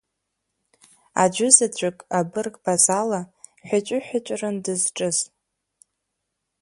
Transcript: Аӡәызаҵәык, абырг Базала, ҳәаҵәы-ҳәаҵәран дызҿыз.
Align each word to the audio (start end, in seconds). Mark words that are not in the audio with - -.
Аӡәызаҵәык, 1.23 1.97
абырг 2.19 2.55
Базала, 2.63 3.21
ҳәаҵәы-ҳәаҵәран 3.67 4.55
дызҿыз. 4.63 5.17